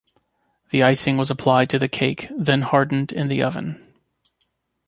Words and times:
The 0.71 0.81
icing 0.81 1.17
was 1.17 1.29
applied 1.29 1.69
to 1.69 1.77
the 1.77 1.87
cake 1.87 2.27
then 2.35 2.63
hardened 2.63 3.11
in 3.11 3.27
the 3.27 3.43
oven. 3.43 3.93